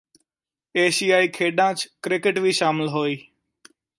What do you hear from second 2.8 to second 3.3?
ਹੋਈ